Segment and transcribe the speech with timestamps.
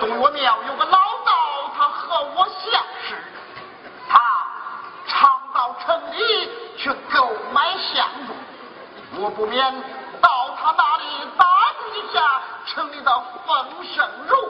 [0.00, 3.16] 东岳庙有个老道，他和我相识。
[4.08, 4.20] 他
[5.06, 8.34] 常到城里去购买香烛，
[9.22, 9.74] 我不免
[10.20, 11.04] 到他那里
[11.36, 11.44] 打
[11.78, 14.45] 听一下城里的风声儿。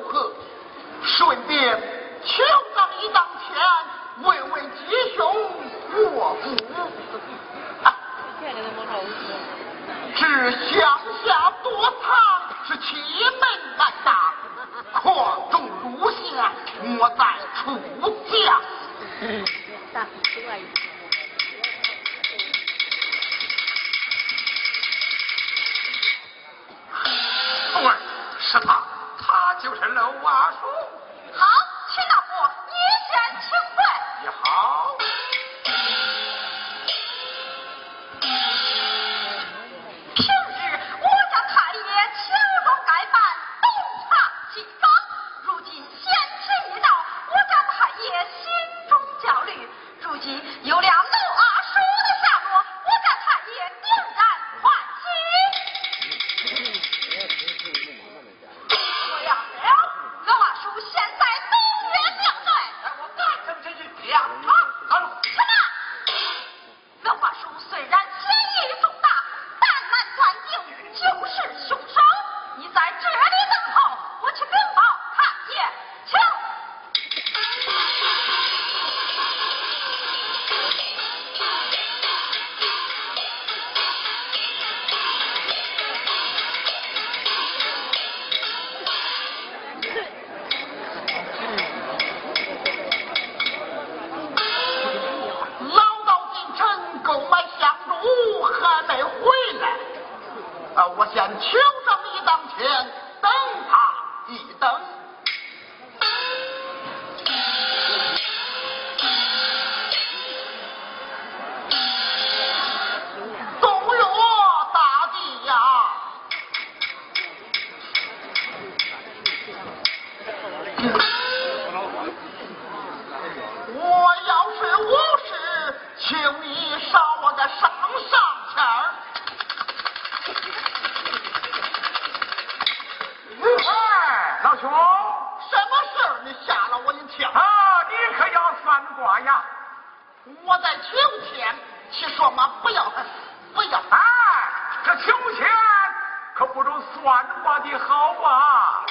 [147.60, 148.84] 的好吧。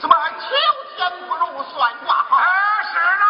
[0.00, 0.46] 怎么求
[0.96, 2.40] 天不如算卦好？
[2.92, 3.26] 是啊，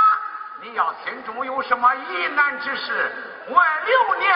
[0.61, 3.11] 你要心中有什么疑难之事，
[3.49, 4.35] 问流年，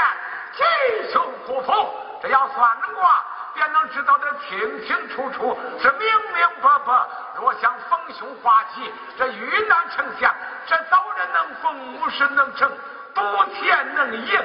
[0.55, 3.23] 吉凶不服，这要算卦，
[3.53, 7.06] 便能知道的清清楚楚，是明明白白。
[7.38, 10.35] 若想逢凶化吉，这遇难成祥，
[10.67, 12.73] 这早人能逢，无事能成，
[13.15, 14.43] 赌钱能赢，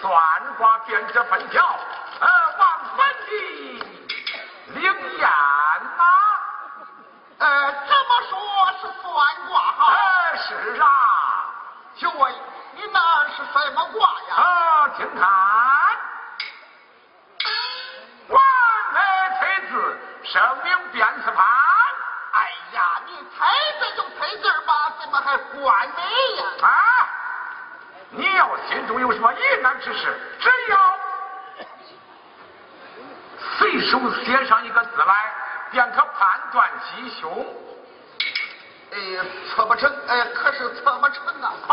[0.00, 0.12] 算
[0.58, 1.78] 卦便知分条。
[4.82, 5.30] 灵验
[5.96, 6.04] 呐。
[7.38, 8.34] 呃，这么说
[8.80, 9.12] 是算
[9.48, 9.92] 卦哈？
[9.94, 10.86] 哎，是啊。
[11.94, 12.32] 请问
[12.74, 14.34] 你那是什么卦呀？
[14.36, 15.28] 啊，请看，
[18.28, 18.42] 官
[18.94, 21.44] 来催字，生命变字吧。
[22.32, 23.46] 哎呀，你猜
[23.78, 26.44] 字就猜字吧，怎么还怪你呀？
[26.62, 26.70] 啊，
[28.10, 30.98] 你要心中有什么疑难之事，只要
[33.58, 34.61] 随手写上。
[34.72, 35.32] 个字来，
[35.70, 37.46] 便可判断吉凶。
[38.92, 38.96] 哎，
[39.54, 41.52] 测不成，哎，可是测不成啊！
[41.68, 41.72] 哦，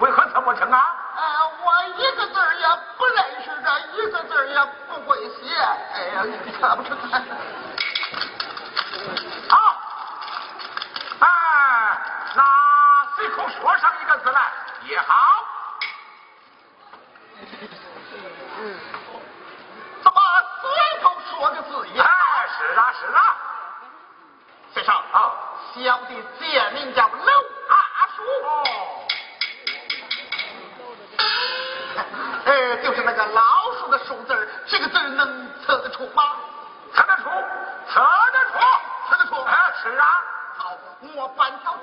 [0.00, 0.94] 为何测不成啊？
[1.16, 1.22] 哎，
[1.64, 2.66] 我一个字也
[2.98, 5.54] 不认识，这一个字也不会写，
[5.94, 6.22] 哎呀，
[6.60, 6.98] 测不成。
[9.48, 9.56] 好，
[11.20, 11.26] 哎，
[12.34, 12.42] 那
[13.16, 15.14] 随口说上一个字来也好。
[20.02, 20.20] 怎么
[20.60, 20.62] 随
[21.02, 22.03] 口说个字也？
[22.64, 23.36] 哎，是啊，是啊。
[24.72, 25.32] 先生啊，
[25.74, 27.32] 小弟贱名叫娄
[27.68, 28.22] 阿叔。
[28.46, 28.64] 哦。
[32.46, 33.42] 哎，就是那个老
[33.78, 36.36] 鼠的鼠字这个字能测得出吗？
[36.94, 37.24] 测得出，
[37.88, 38.00] 测
[38.32, 38.58] 得出，
[39.08, 39.34] 测得出。
[39.42, 40.06] 啊，是啊。
[40.56, 40.76] 好，
[41.14, 41.76] 我半条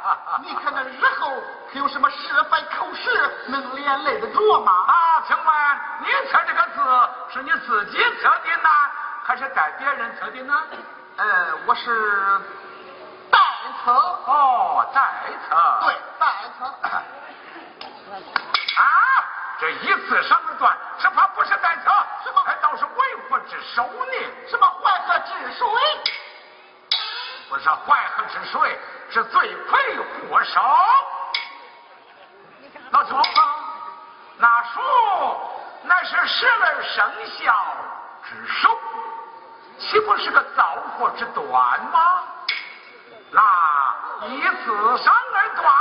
[0.42, 1.30] 你看那日后
[1.72, 3.10] 可有什么是非口实
[3.48, 4.72] 能连累得着吗？
[4.86, 5.46] 啊，请问
[6.00, 8.68] 你签这个字是你自己签的呢，
[9.24, 10.62] 还是代别人签的呢？
[11.16, 12.40] 呃，我是
[13.30, 13.38] 代
[13.84, 13.90] 词。
[13.90, 15.00] 哦，代
[15.48, 15.54] 词。
[15.86, 16.26] 对，代
[16.56, 16.64] 词。
[18.76, 18.84] 啊，
[19.60, 21.84] 这一字上的断，只怕不是代词，
[22.24, 24.48] 什么还倒是为父之手呢？
[24.48, 25.68] 什么淮河治水？
[27.50, 28.80] 不是淮河治水。
[29.12, 29.98] 是罪魁
[30.28, 30.60] 祸首，
[32.92, 33.24] 老祖宗，
[34.38, 34.80] 那树
[35.82, 37.52] 那是十二生肖
[38.22, 38.78] 之首，
[39.78, 41.44] 岂不是个造祸之端
[41.90, 42.22] 吗？
[43.32, 43.42] 那
[44.28, 45.74] 以死伤而断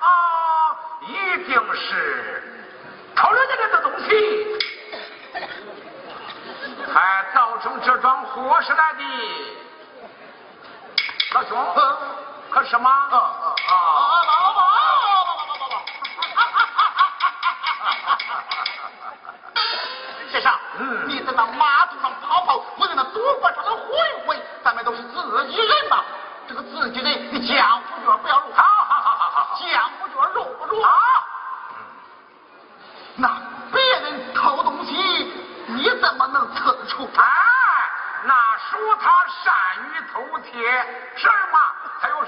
[0.00, 2.42] 啊，一定是
[3.16, 4.58] 偷了人家的东西，
[6.86, 9.02] 才造成这桩祸事来的，
[11.32, 11.56] 老兄。
[12.54, 12.88] 可是么？
[12.88, 13.74] 啊啊啊！
[14.22, 14.62] 老王，
[15.26, 15.82] 老王，老，老，老，
[20.30, 20.54] 先生，
[21.08, 23.88] 你在那马肚上跑跑，我在那赌博上能混
[24.24, 26.04] 混，咱们都是自己人嘛。
[26.46, 30.80] 这个自己人，你江湖脚不要入，好好好，江湖脚入不入？
[30.80, 30.90] 啊。
[33.16, 33.36] 那
[33.72, 34.92] 别人偷东西，
[35.66, 37.10] 你怎么能测得出？
[37.16, 37.24] 哎，
[38.22, 39.52] 那说他善
[39.88, 41.03] 于偷窃。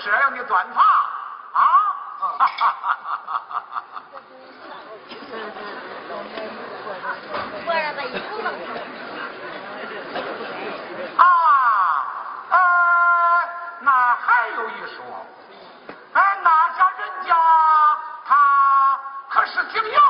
[0.07, 0.81] 这样的短发
[1.53, 1.61] 啊，
[11.17, 11.25] 啊，
[12.51, 12.57] 呃，
[13.81, 15.03] 那还有一说，
[16.13, 17.37] 哎，那家人家，
[18.25, 18.99] 他
[19.29, 20.06] 可是姓杨。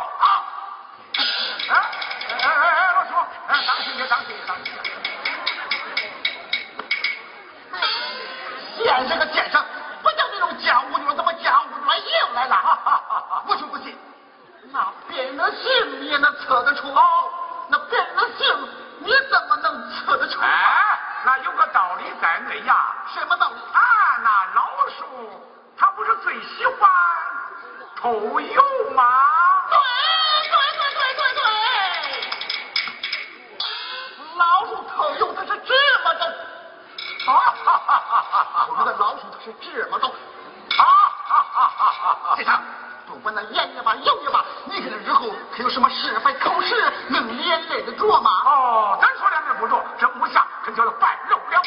[51.57, 51.63] 了。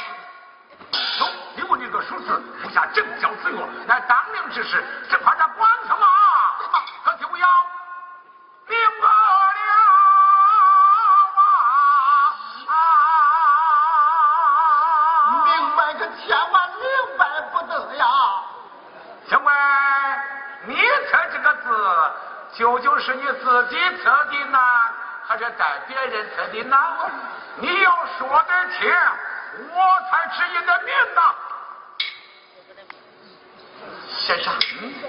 [1.20, 6.08] 喏，你问你个数字，无下正教子曰，乃当令之事，只怕这官司嘛，
[7.04, 7.48] 可就要
[8.68, 9.62] 明白了
[12.68, 12.74] 啊！
[15.46, 16.84] 明白可千万明
[17.18, 18.06] 白不得呀！
[19.28, 19.54] 请问
[20.66, 20.76] 你
[21.10, 21.68] 测这个字，
[22.54, 24.60] 究竟是你自己测的呢，
[25.28, 26.78] 还是带别人测的呢？
[27.58, 28.90] 你要说得清，
[29.60, 29.78] 我
[30.10, 31.22] 才知你的面呢。
[34.20, 34.54] 先生，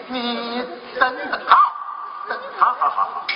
[0.09, 0.15] 你
[0.99, 1.33] 等等。
[1.47, 1.53] 好，
[2.59, 3.27] 好好好好。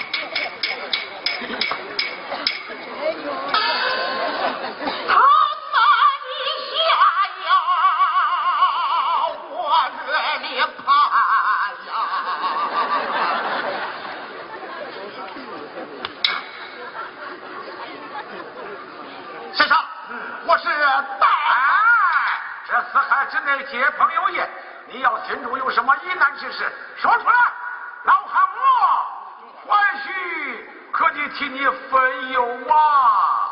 [21.01, 24.49] 大哎，这四海之内皆朋友也。
[24.87, 27.35] 你要心中有什么疑难之事，说出来，
[28.05, 28.49] 老汉
[29.67, 33.51] 我还许可以替你分忧啊。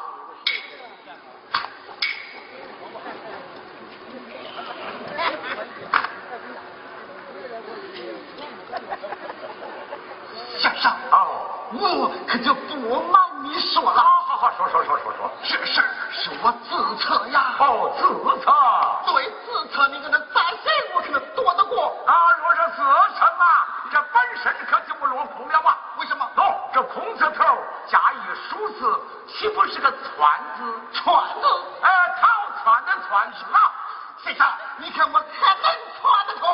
[10.59, 15.31] 先生，哦，我可就不瞒你说了，好好好，说说说说说。
[15.43, 17.55] 这事儿是我自测呀。
[17.59, 18.53] 哦，自测。
[19.07, 22.05] 对，自测你可能再谁我可能躲得过。
[22.07, 22.83] 啊，若是自
[23.19, 25.79] 称啊，这本身可就不落空了啊。
[25.99, 26.29] 为什么？
[26.35, 28.17] 喏、这空字头加一
[28.49, 30.81] 数字，岂不是个窜字？
[30.95, 31.47] 串字，
[31.83, 31.91] 哎，
[32.21, 33.73] 逃窜的窜字啊！
[34.25, 34.47] 先生，
[34.79, 35.27] 你看我可
[35.63, 36.49] 能串得通。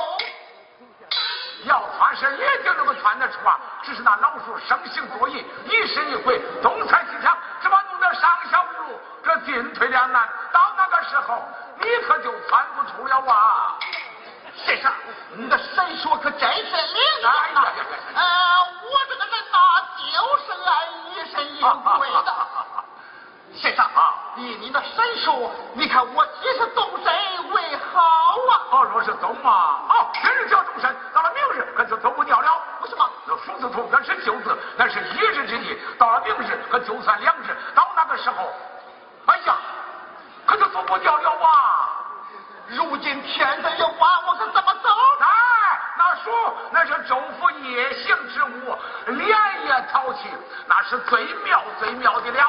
[1.65, 10.29] 要窜是一定能够窜得出啊，只是那老鼠生性多疑，疑神疑鬼，东猜西想，只把弄得上下无路，这进退两难。
[11.09, 11.43] 时候，
[11.81, 13.79] 你可就翻不出了啊！
[14.67, 14.93] 先生，
[15.37, 17.85] 你的神说可真是灵哎验呐呀呀呀！
[18.15, 18.23] 呃，
[18.83, 19.57] 我这个人呐，
[19.97, 20.71] 就是爱
[21.09, 22.35] 疑神疑鬼的。
[23.55, 28.01] 先生啊以你的神术，你看我几时动身为好
[28.51, 28.61] 啊？
[28.71, 32.61] 哦，若是动嘛，哦，今日叫动身，到了明日可就走不掉了。
[32.83, 33.09] 为什么？
[33.27, 38.53] 那数字图那是九字，那是一日之计，到了明日可就算两日，到那个时候，
[39.27, 39.57] 哎呀，
[40.47, 41.95] 可就走不掉了啊！
[43.39, 44.91] 现在要把，我可怎么走？
[45.21, 45.27] 哎，
[45.97, 46.31] 那书
[46.73, 48.77] 那是周府夜行之物，
[49.07, 49.29] 连
[49.65, 50.29] 夜淘气，
[50.67, 52.48] 那是最妙最妙的了。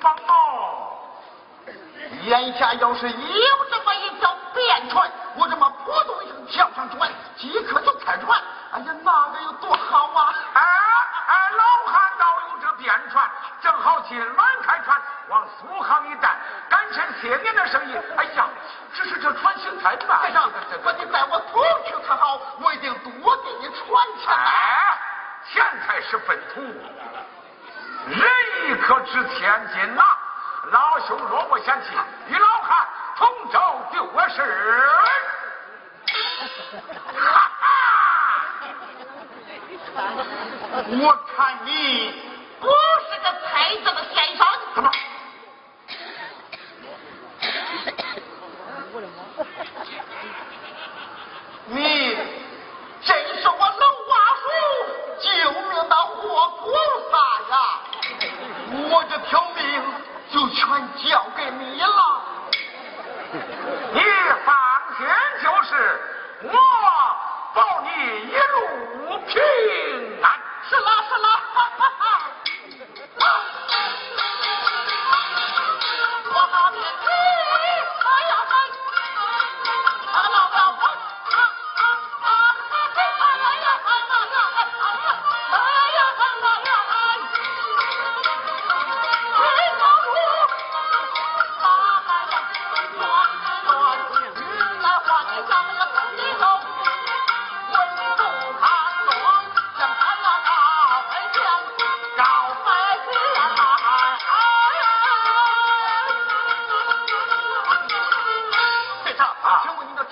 [0.00, 0.96] 方哦。
[2.22, 8.40] 眼下要是有这么一条便船，我这么扑通一声跳上船，即刻就开船，
[8.72, 10.34] 哎呀，那该有多好啊！
[10.54, 10.62] 哎
[11.28, 13.30] 哎，老汉倒有这便船，
[13.62, 16.36] 正好今晚开船往苏杭一带，
[16.68, 17.96] 干趁些年的生意。
[18.16, 18.48] 哎呀，
[18.92, 20.20] 只是这船行太慢。
[20.22, 20.50] 先生，
[20.82, 22.40] 把你带我同去可好？
[22.60, 24.34] 我一定多给你传钱。
[24.34, 24.98] 哎，
[25.52, 26.60] 钱财是粪土，
[28.08, 28.30] 人
[28.68, 30.02] 你可值千金呐。
[30.70, 31.88] 老兄若不嫌弃，
[32.28, 32.86] 与老汉
[33.16, 33.58] 同舟
[33.90, 34.42] 丢失。
[37.16, 37.62] 哈哈。
[40.92, 41.68] 我看你
[42.60, 44.46] 不是个才子的先生，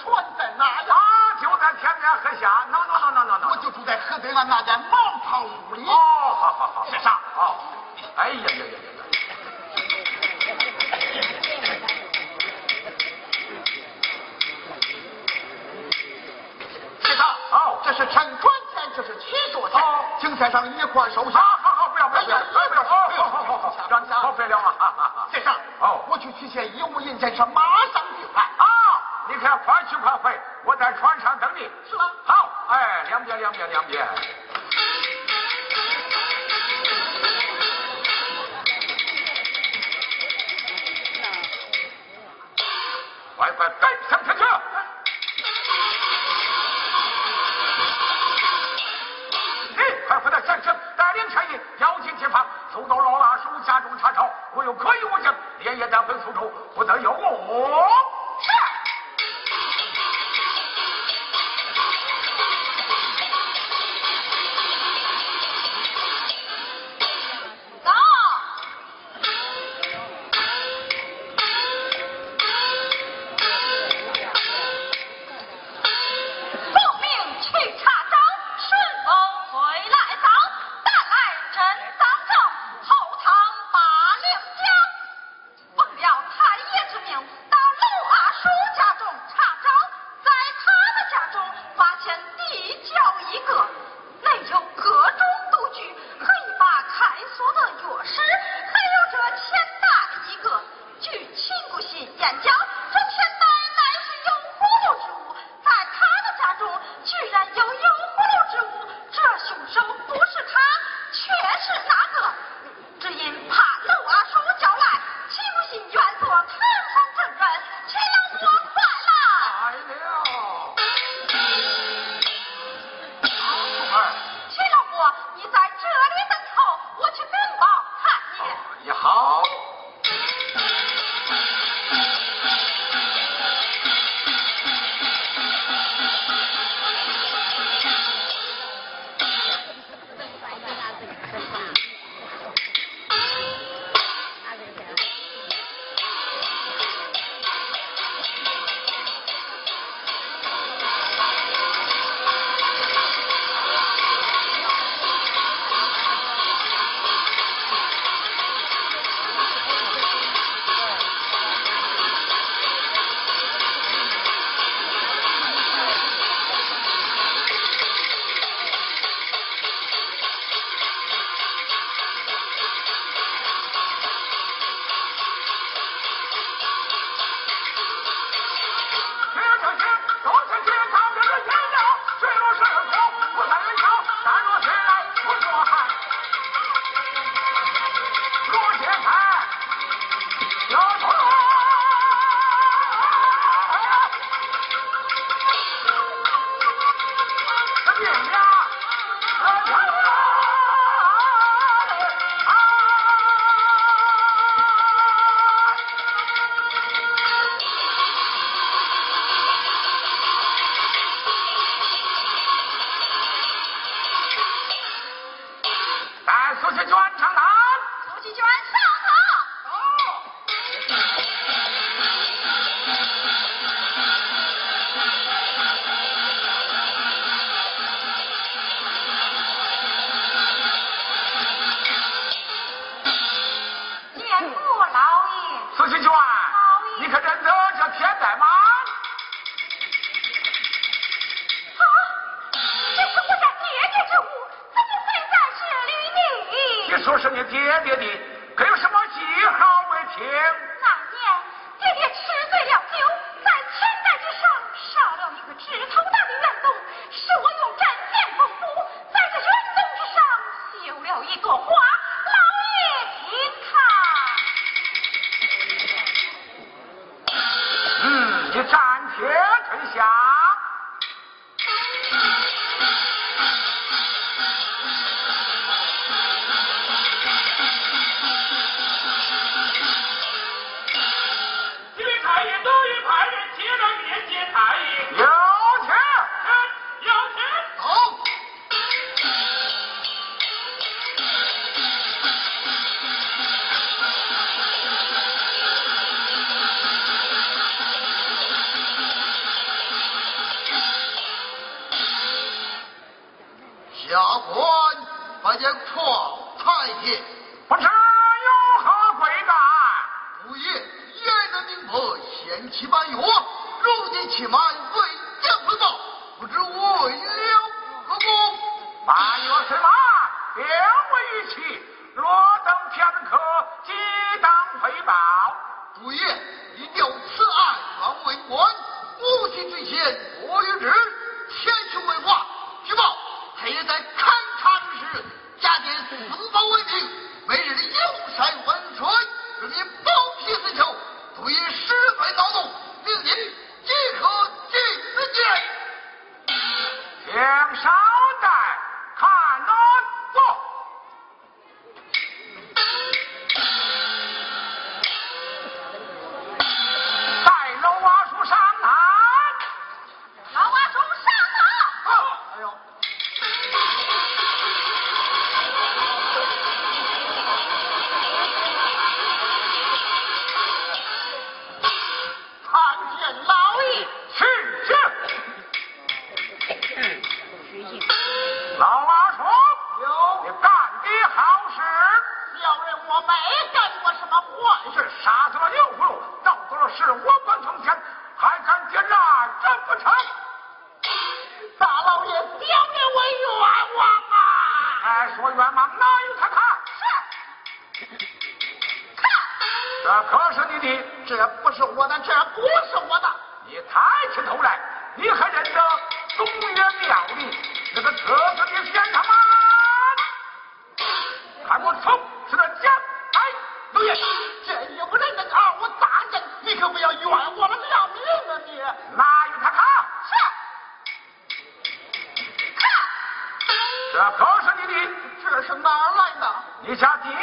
[0.02, 0.94] 船在哪呀？
[1.40, 2.66] 就在天边河下。
[2.70, 5.84] no no no no no no 我就住在河北岸那间茅草屋里。
[5.86, 5.92] 哦，
[6.40, 7.12] 好好好，先生。
[7.36, 7.54] 哦。
[8.16, 8.78] 哎呀呀呀呀！
[17.02, 19.62] 先生，哦，这是天穿钱，这是取钱。
[19.70, 21.38] 好，请先生一块收下。
[21.62, 22.82] 好好，不要不要不要不要。
[22.82, 24.20] 好好好好，张先生。
[24.20, 25.26] 好费了啊！
[25.32, 27.62] 先生，哦，我去取些衣物银钱去，马
[27.92, 27.97] 上。
[29.38, 31.60] 你可要快去快回，我在船上等你。
[31.88, 32.10] 是吧？
[32.24, 34.04] 好，哎，两边两边两边。
[43.36, 44.44] 快快跟上前去！
[49.70, 49.76] 你
[50.08, 54.28] 快回到县城，带领差役调进街坊，速到老腊叔家中查抄。
[54.54, 55.32] 我有可疑物证，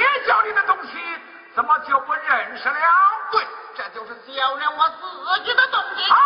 [0.05, 0.91] 别教你的东西，
[1.55, 2.75] 怎么就不认识了？
[3.31, 6.11] 对，这就是教了我自己的东西。
[6.11, 6.17] 好，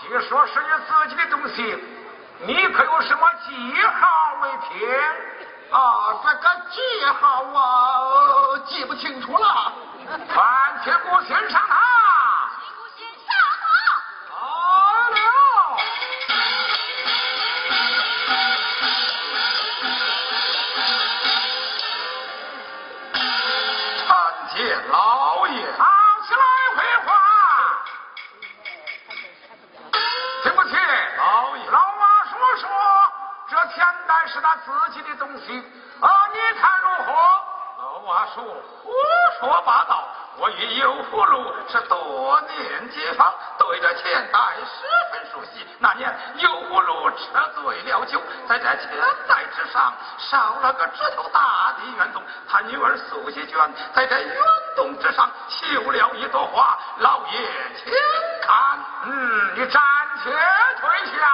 [0.00, 1.84] 既说是你自己的东西，
[2.40, 4.88] 你可有什么记号为凭？
[5.70, 6.80] 啊，这个记
[7.20, 9.72] 号啊，记不清楚了。
[10.28, 11.83] 翻天谷先上啊。
[48.76, 48.90] 天
[49.28, 52.22] 台之上，少了个指头大的圆洞。
[52.48, 54.36] 他女儿苏小娟在这圆
[54.76, 56.78] 洞之上绣了一朵花。
[56.98, 57.38] 老爷，
[57.76, 57.92] 请
[58.42, 58.78] 看。
[59.06, 59.82] 嗯，你暂
[60.22, 60.30] 且
[60.80, 61.33] 退下。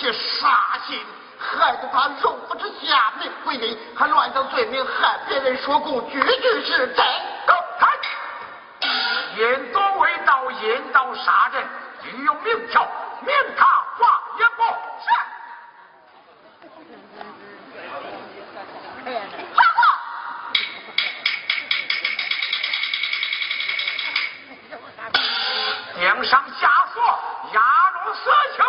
[0.00, 1.04] 且杀心，
[1.38, 7.04] 害得他肉不知下命归隐，还乱造罪名害别人说供，句句是真。
[7.46, 7.88] 够开！
[9.36, 11.68] 严多为盗，严刀杀人，
[12.04, 12.86] 利用命条，
[13.26, 14.68] 命他化阎王。
[15.02, 15.08] 是。
[25.98, 26.62] 梁上枷
[26.94, 27.02] 锁，
[27.52, 27.60] 押
[28.04, 28.62] 入死囚。